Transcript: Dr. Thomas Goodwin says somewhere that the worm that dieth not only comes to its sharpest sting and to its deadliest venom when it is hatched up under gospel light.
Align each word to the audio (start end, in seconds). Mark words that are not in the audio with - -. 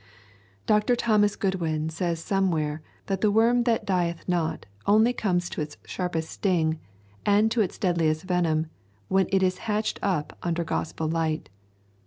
Dr. 0.65 0.95
Thomas 0.95 1.35
Goodwin 1.35 1.91
says 1.91 2.17
somewhere 2.19 2.81
that 3.05 3.21
the 3.21 3.29
worm 3.29 3.65
that 3.65 3.85
dieth 3.85 4.27
not 4.27 4.65
only 4.87 5.13
comes 5.13 5.47
to 5.51 5.61
its 5.61 5.77
sharpest 5.85 6.31
sting 6.31 6.79
and 7.23 7.51
to 7.51 7.61
its 7.61 7.77
deadliest 7.77 8.23
venom 8.23 8.65
when 9.09 9.27
it 9.31 9.43
is 9.43 9.59
hatched 9.69 9.99
up 10.01 10.35
under 10.41 10.63
gospel 10.63 11.07
light. 11.07 11.49